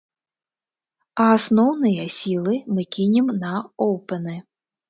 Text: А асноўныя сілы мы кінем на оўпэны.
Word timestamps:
А 1.25 1.27
асноўныя 1.33 2.07
сілы 2.17 2.57
мы 2.73 2.89
кінем 2.97 3.27
на 3.45 3.53
оўпэны. 3.89 4.35